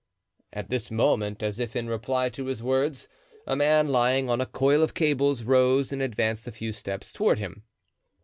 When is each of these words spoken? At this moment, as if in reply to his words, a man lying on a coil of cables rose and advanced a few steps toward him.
At 0.51 0.71
this 0.71 0.89
moment, 0.89 1.43
as 1.43 1.59
if 1.59 1.75
in 1.75 1.87
reply 1.87 2.29
to 2.29 2.47
his 2.47 2.63
words, 2.63 3.07
a 3.45 3.55
man 3.55 3.87
lying 3.89 4.31
on 4.31 4.41
a 4.41 4.47
coil 4.47 4.81
of 4.81 4.95
cables 4.95 5.43
rose 5.43 5.91
and 5.91 6.01
advanced 6.01 6.47
a 6.47 6.51
few 6.51 6.73
steps 6.73 7.11
toward 7.11 7.37
him. 7.37 7.61